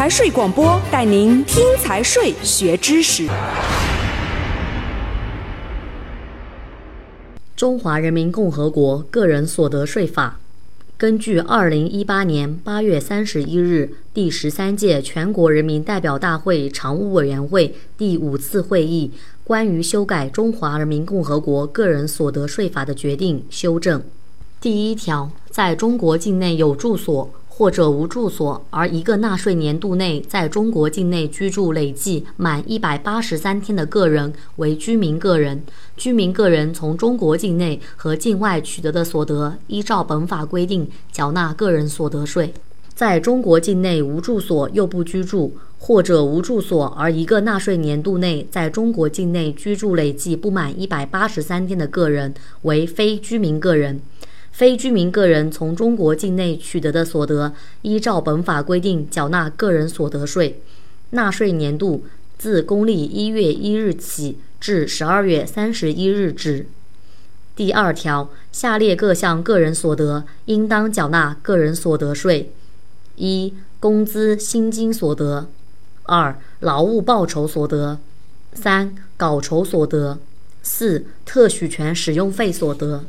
[0.00, 3.28] 财税广播带您听财税学知识。
[7.54, 10.40] 中华人民共和国个人所得税法，
[10.96, 19.10] 根据二零一八年八月三十一日第十三届全国人民代表大会常务委员会第五次会议
[19.44, 24.02] 关于修改中华人民共和国个人所得税法的决定修正，
[24.62, 27.30] 第一条，在中国境内有住所。
[27.60, 35.62] 或者无住所，而一个纳税年度内在中国境内居住累计满一百八十三天的个人为居民个人。
[35.94, 42.54] 居民个人从中国境内和境外取得的所得，依照本法规定缴纳个人所得税。
[42.94, 54.00] 在中国境内无住所又不居住，或者无住所而一个纳税年度内在中国境内居住累计不满一百八十三天的个人为非居民个人。
[54.52, 60.60] 非居民个人从中国境内取得的所得，依照本法规定缴纳个人所得税。
[61.10, 62.04] 纳税年度
[62.38, 66.66] 自公历一月一日起至十二月三十一日止。
[67.56, 72.52] 第二条，下列各项个人所得应当缴纳个人所得税：
[73.16, 75.46] 一、工资薪金所得；
[76.04, 77.98] 二、劳务报酬所得；
[78.54, 80.18] 三、稿酬所得；
[80.62, 83.00] 四、特许权使用费所得；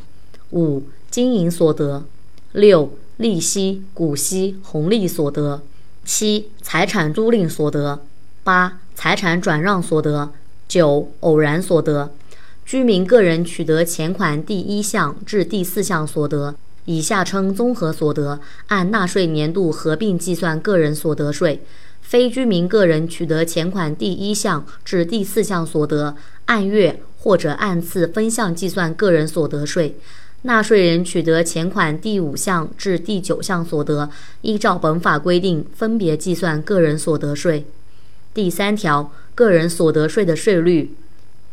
[0.52, 0.84] 五。
[1.12, 2.06] 经营所得，
[2.54, 5.62] 六利息、股息、红利所得，
[6.06, 8.00] 七财产租赁所得，
[8.46, 10.32] 八财产转让所得，
[10.70, 12.14] 九偶然所得。
[12.66, 21.62] 居民个人取得前款第一项至第四项所得，以下称综合所得，按纳税年度合并计算个人所得税。
[22.02, 29.98] 非居民个人取得前款第一项至第四项所得，按月或者按次分项计算个人所得税。
[30.44, 34.10] 纳税人取得前款第五项至第九项所得，
[34.42, 37.66] 依照本法规定分别计算个人所得税。
[38.34, 40.96] 第三条，个人所得税的税率：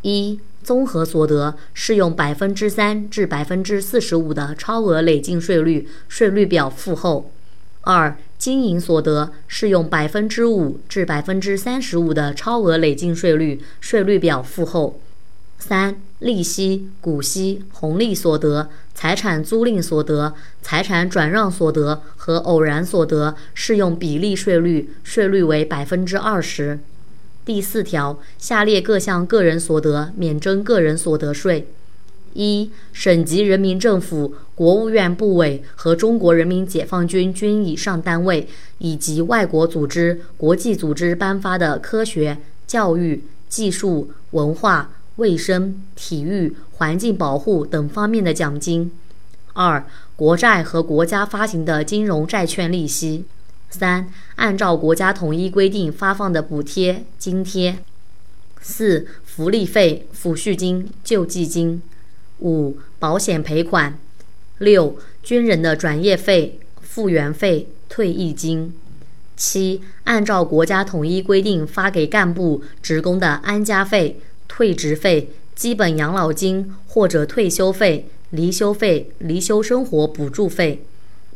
[0.01, 7.29] 一、综合所得适用百分之三至百分之四十五的超额累进税率，税率表附后；
[7.81, 14.99] 二、经营所得适用百分之五至百分之三十五的超额累进税率，税率表附后。
[15.59, 26.79] 三、利息、股息、红利所得、财产租赁所得、财产转让所得和偶然所得适用比例税率，税率为百分之二十。
[27.45, 31.67] 第四条，下列各项个人所得免征个人所得税：
[32.33, 44.91] 一、省级人民政府、国务院部委和中国人民解放军军以上单位以及外国组织、国际组织颁发的科学、教育、技术、文化。
[45.19, 48.89] 卫生、体育、环境保护等方面的奖金；
[49.51, 49.85] 二、
[50.15, 53.25] 国债和国家发行的金融债券利息；
[53.69, 54.07] 三、
[54.37, 57.73] 按照国家统一规定发放的补贴、津贴；
[58.61, 61.81] 四、福利费、抚恤金、救济金；
[62.39, 63.95] 五、保险赔款；
[64.59, 68.71] 六、军人的转业费、复员费、退役金；
[69.35, 74.21] 七、按照国家统一规定发给干部、职工的安家费。
[74.49, 80.83] 退职费、基本养老金或者退休费、离休费、离休生活补助费。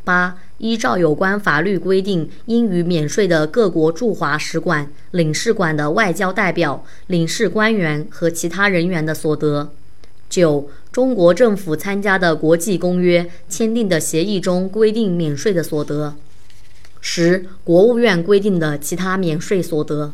[0.04, 9.70] 八、依照有关法律规定应予免税的各国驻华使馆、领事馆的外交代表、领事官员和其他人员的所得。
[10.28, 16.14] 九、中国政府参加的国际公约、签订的协议中规定免税的所得。
[17.00, 20.12] 十、国务院规定的其他免税所得。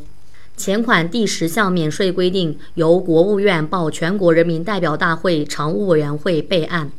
[0.60, 6.92] 前款第十项免税规定由国务院报全国人民代表大会常务委员会备案。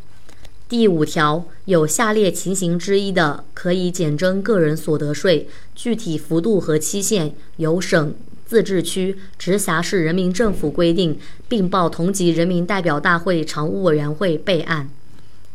[0.67, 8.15] 第五条，有下列情形之一的，可以减征个人所得税，具体幅度和期限由省、
[8.47, 14.89] 自治区、直辖市人民政府规定，并报同级人民代表大会常务委员会备案。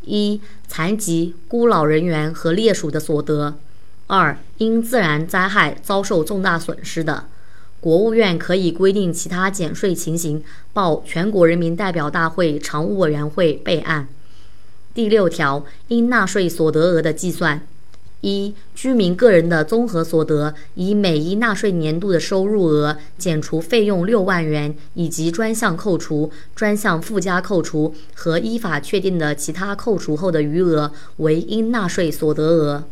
[0.05, 3.55] 一、残疾、孤老人员和烈属的所得；
[4.06, 7.25] 二、因自然灾害遭受重大损失的。
[7.81, 10.43] 国务院可以规定其他减税情形，
[10.73, 14.09] 报全国人民代表大会常务委员会备案。
[14.95, 17.61] 第六条，应纳税所得额的计算：
[18.23, 32.84] 一、居民个人的综合所得，以每一纳税年度的收入额减除费用六万元，以及专项扣除、专项附加扣除和依法确定的其他扣除后的余额为应纳税所得额。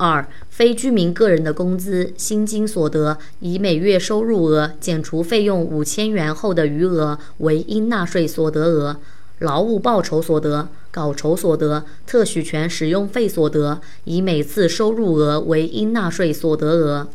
[0.00, 8.96] 二、非居民个人的工资薪金所得，以每月收入额减除费用五千元后的余额为应纳税所得额；
[9.40, 17.06] 劳务报酬所得、稿酬所得、特许权使用费所得，以每次收入额为应纳税所得额。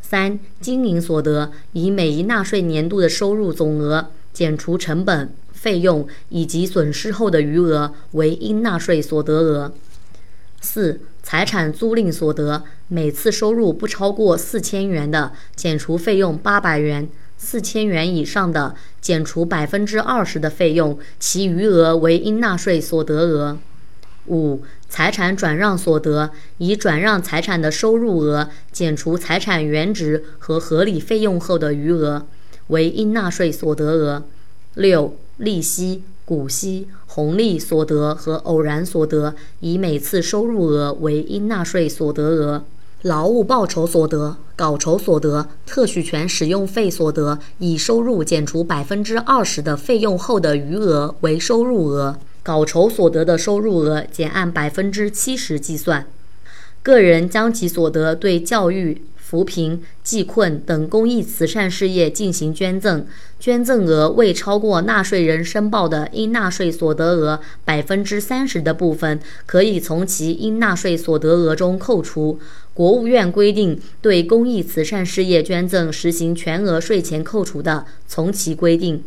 [0.00, 9.72] 三、经营所得以每一纳税年度的收入总额减除成本、费用以及损失后的余额为应纳税所得额。
[10.62, 17.06] 四、财产租赁所得每次收入不超过四千元的，减除费用八百元；
[17.36, 23.58] 四千元以上的，减除百分之二十的费用，其余额为应纳税所得额。
[24.28, 32.24] 五、财产转让所得以转让财产的收入额减除财产原值和合理费用后的余额，
[32.68, 34.22] 为应纳税所得额。
[34.74, 36.04] 六、利息。
[36.24, 42.62] 股息、红利所得和偶然所得，以每次收入额为应纳税所得额；
[43.02, 56.06] 劳务报酬所得、稿酬所得、特许权使用费所得，以收入减除百分之二十的费用后的余额为收入额；稿酬所得的收入额减按百分之七十计算。
[56.82, 59.02] 个人将其所得对教育。
[59.32, 63.06] 扶贫济困等公益慈善事业进行捐赠，
[63.40, 72.38] 捐赠额未超过纳税人申报的应纳税所得额百分之三十的部分，可以从其应纳税所得额中扣除。
[72.74, 79.02] 国务院规定对公益慈善事业捐赠实行全额税前扣除的，从其规定。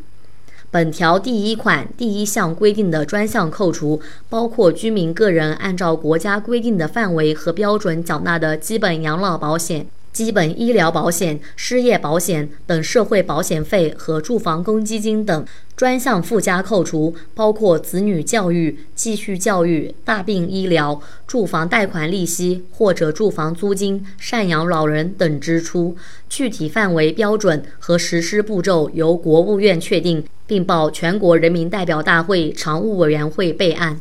[0.72, 9.86] 本条第一款第一项规定的专项扣除，包括居民个人按照国家规定的范围和标准缴纳的基本养老保险。
[10.16, 15.46] 基本医疗保险、失业保险等社会保险费和住房公积金等
[15.76, 25.98] 专项附加扣除，包括子女教育、继续教育、大病医疗、住房贷款利息或者住房租金、赡养老人等支出。
[26.30, 34.00] 具体范围、标准和实施步骤由国务院确定，并报全国人民代表大会常务委员会备案。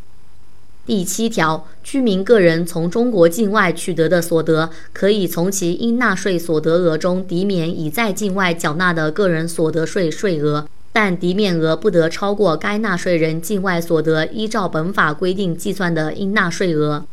[0.86, 17.04] 第七条，居民个人从中国境外取得的所得，可以从其应纳税所得额中抵免已在境外缴纳的个人所得税税额，但抵免额不得超过该纳税人境外所得依照本法规定计算的应纳税额。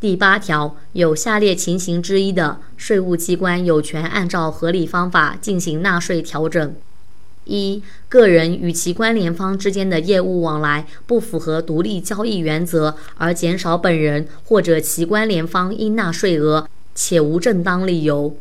[0.00, 6.74] 第八条，有下列情形之一的，税务机关有权按照合理方法进行纳税调整。
[7.46, 18.36] 一个人与其关联方之间的业务往来不符合独立交易原则，而减少本人或者其关联方应纳税额，且无正当理由。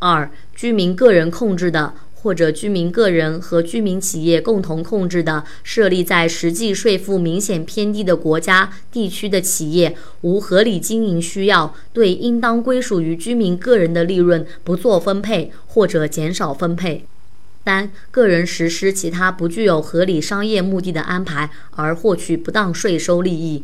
[0.00, 1.92] 二、居民个人控制的，
[2.22, 17.04] 或者居民个人和居民企业共同控制的，设立在实际税负明显偏低的国家、地区的企业，无合理经营需要，对应当归属于居民个人的利润不做分配，或者减少分配。
[17.64, 23.62] 三、个人实施其他不具有合理商业目的的安排而获取不当税收利益，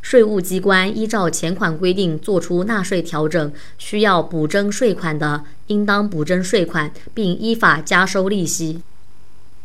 [0.00, 8.80] 税务机关依照前款规定作出纳税调整，需要补征税款的，应当补征税款，并依法加收利息。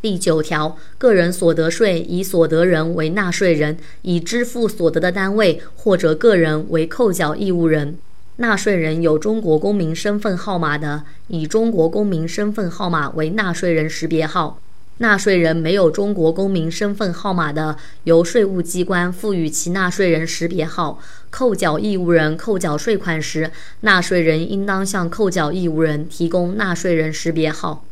[0.01, 7.98] 第九条，个人所得税以所得人为纳税人，以支付所得的单位或者个人为扣缴义务人。
[8.42, 14.62] 纳税人有中国公民身份号码的，以中国公民身份号码为纳税人识别号；
[15.00, 17.76] 纳税人没有中国公民身份号码的，
[18.06, 21.02] 由税务机关赋予其纳税人识别号。
[21.30, 23.52] 扣缴义务人扣缴税款时，
[23.82, 27.84] 纳税人应当向扣缴义务人提供纳税人识别号。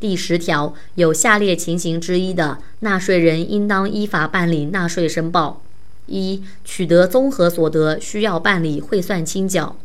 [0.00, 5.62] 第十条，有下列情形之一的，纳税人应当依法办理纳税申报：
[6.06, 9.76] 一、取得综合所得需要办理汇算清缴。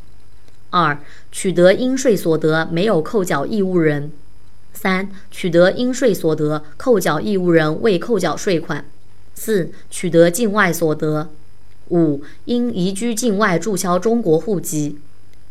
[0.69, 0.99] 二、
[1.31, 4.09] 取得应税所得没有扣缴义务人；
[4.73, 8.83] 三、取得应税所得扣缴义务人未扣缴税款；
[9.33, 11.27] 四、取得境外所得；
[11.89, 14.97] 五、因移居境外注销中国户籍；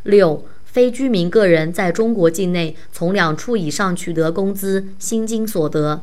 [0.03, 6.01] 六、非居民个人在中国境内从两处以上取得工资薪金所得；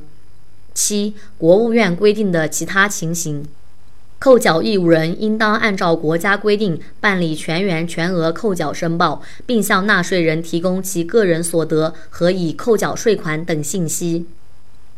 [0.74, 3.46] 七、国务院规定的其他情形。
[4.24, 14.26] 扣缴义务人应当按照国家规定办理全员全额扣缴申报，并向纳税人提供其个人所得和已扣缴税款等信息。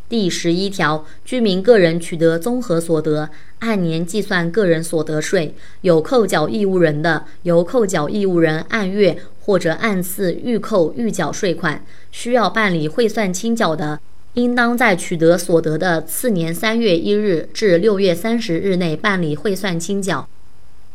[0.07, 11.79] 第十一条，居民个人取得综合所得，按年计算个人所得税，有扣缴义务人的，由扣缴义务人按月或者按次预扣预缴税款；
[12.11, 13.99] 需要办理汇算清缴的。
[14.35, 20.27] 应当在取得所得的次年三月一日至六月三十日内办理汇算清缴。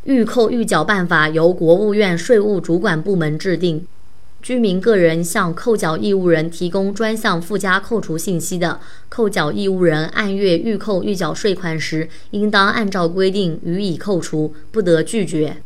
[0.05, 3.87] 预扣预缴办法由国务院税务主管部门制定。
[4.43, 8.81] 居民个人向扣缴义务人提供专项附加扣除信息的，
[9.11, 15.59] 扣缴义务人按月预扣预缴税款时，应当按照规定予以扣除，不得拒绝。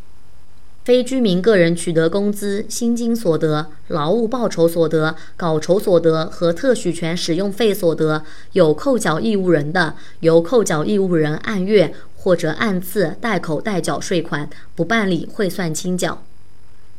[0.84, 8.22] 非居民个人取得工资、薪金所得、劳务报酬所得、稿酬所得和特许权使用费所得
[8.52, 16.22] 有扣缴义务人的，由扣缴义务人按月或者按次代扣代缴税款，不办理汇算清缴。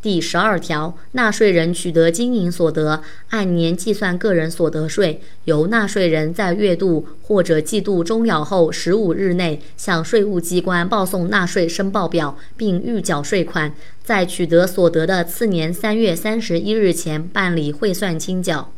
[0.06, 18.75] 第十二条，纳税人取得经营所得，按年计算个人所得税，由纳税人在月度或者季度终了后十五日内向税务机关报送纳税申报表，并预缴税款，在取得所得的次年三月三十一日前办理汇算清缴。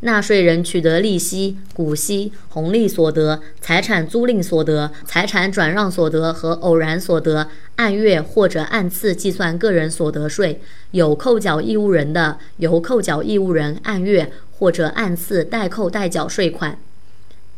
[0.00, 10.60] 纳税人取得利息、股息、红利所得、财产租赁所得、财产转让所得和偶然所得，按月或者按次计算个人所得税。
[10.92, 16.78] 有扣缴义务人的，由扣缴义务人按月或者按次代扣代缴税款。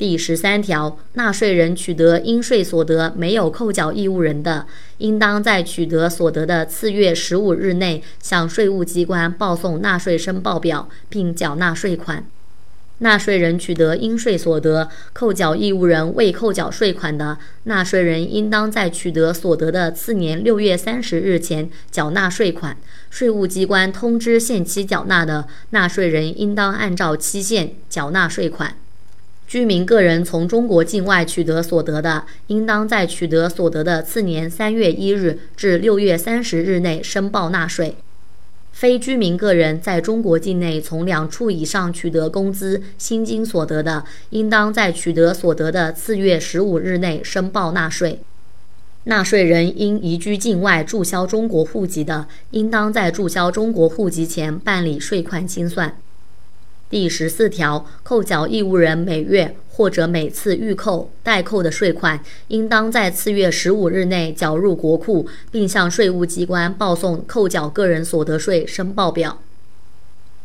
[0.01, 4.65] 第十三条，纳税人取得应税所得没有扣缴义务人的，
[4.97, 12.25] 应当在取得所得的次月十五日内向税务机关报送纳税申报表，并缴纳税款。
[13.01, 22.75] 纳税人取得应税所得，扣缴义务人未扣缴税款的，纳税人应当在取得所得的次年六月三十日前缴纳税款。
[23.11, 28.75] 税务机关通知限期缴纳的，纳税人应当按照期限缴纳税款。
[29.51, 37.97] 居民个人从中国境外取得所得的，应当在取得所得的次年三月一日至六月三十日内申报纳税。
[38.71, 48.21] 非居民个人在中国境内从两处以上取得工资、薪金所得的，应当在取得所得的次月十五日内申报纳税。
[49.05, 55.97] 纳税人因移居境外注销中国户籍的，应当在注销中国户籍前办理税款清算。
[56.91, 62.19] 第十四条，扣缴义务人每月或者每次预扣、代扣的税款，
[62.49, 69.39] 应当在次月十五日内缴入国库，并向税务机关报送扣缴个人所得税申报表。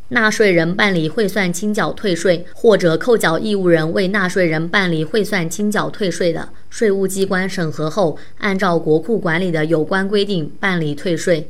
[0.10, 11.50] 纳税人办理汇算清缴退税，或者扣缴义务人为纳税人办理汇算清缴退税的，税务机关审核后，按照国库管理的有关规定办理退税。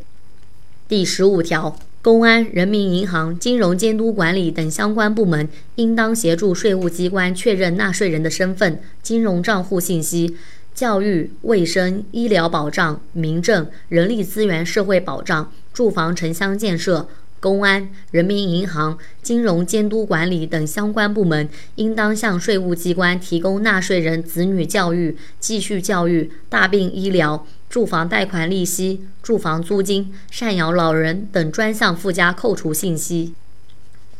[0.88, 1.78] 第十五条。
[2.06, 10.36] 公安、人民银行、金融监督管理等相关部门应当协助税务机关确认纳税人的身份、金融账户信息；
[10.76, 17.08] 教育、卫生、医疗保障、民政、人力资源社会保障、住房城乡建设。
[17.46, 33.36] 公安、人民银行、金融监督管理等相关部门应当向税务机关提供纳税人子女教育、继续教育、大病医疗、住房贷款利息、住房租金、赡养老人等专项附加扣除信息。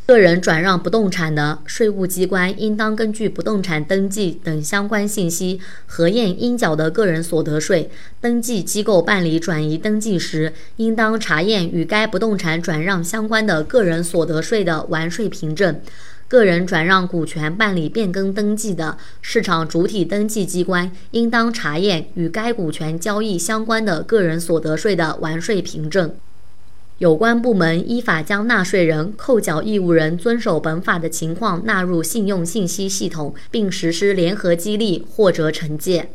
[0.08, 7.90] 个人转让不动产的，税务机关应当根据不动产登记等相关信息，核验应缴的个人所得税。
[8.22, 15.82] 登记机构办理转移登记时，应当查验与该不动产转让相关的个人所得税的完税凭证。
[16.28, 26.14] 个人转让股权办理变更登记的，市场主体登记机关应当查验与该股权交易相关的个人所得税的完税凭证。
[27.00, 36.10] 有关部门依法将纳税人、扣缴义务人遵守本法的情况纳入信用信息系统，并实施联合激励或者惩戒。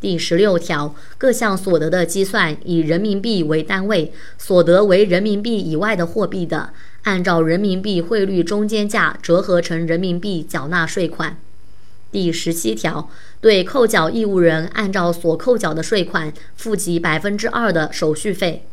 [0.00, 6.70] 第十六条，各项所得的计算以人民币为单位，所得为人民币以外的货币的，
[7.02, 11.36] 按照人民币汇率中间价折合成人民币缴纳税款。
[12.10, 13.10] 第十七条，
[13.42, 18.64] 对扣缴义务人按照所扣缴的税款付给百分之二的手续费。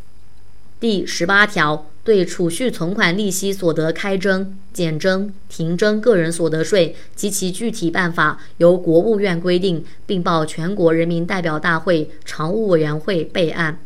[0.82, 13.78] 第十八条，对储蓄存款利息所得开征、减征、停征个人所得税及其具体办法，由国务院规定，并报全国人民代表大会常务委员会备案。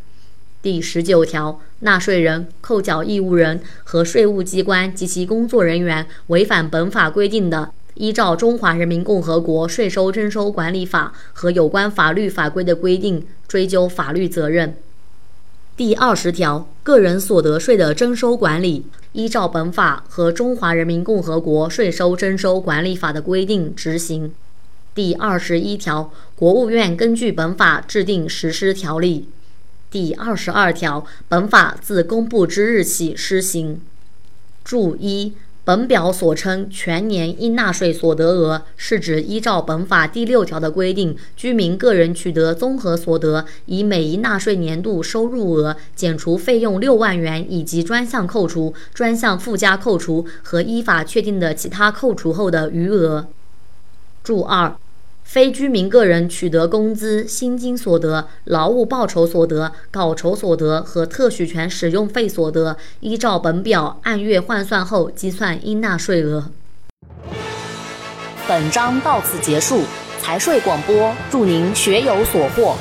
[0.62, 14.78] 第十九条，纳税人、扣缴义务人和税务机关及其工作人员违反本法规定的，依照《中华人民共和国税收征收管理法》和有关法律法规的规定，追究法律责任。
[15.76, 24.32] 第二十条，个人所得税的征收管理，依照本法和《中华人民共和国税收征收管理法》的规定执行。
[24.94, 29.28] 第二十一条，国务院根据本法制定实施条例。
[29.90, 33.82] 第二十二条，本法自公布之日起施行。
[34.64, 35.34] 注一。
[35.66, 53.26] 本表所称全年应纳税所得额，是指依照本法第六条的规定，居民个人取得综合所得，以每一纳税年度收入额减除费用六万元以及专项扣除、专项附加扣除和依法确定的其他扣除后的余额。
[54.24, 54.76] 注二。
[55.26, 66.52] 非居民个人取得工资、薪金所得、劳务报酬所得、稿酬所得和特许权使用费所得，依照本表按月换算后计算应纳税额。
[68.48, 69.82] 本章到此结束，
[70.22, 72.78] 财税广播，祝您学有所获。